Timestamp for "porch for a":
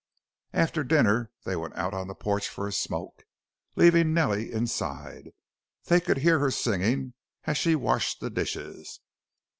2.15-2.71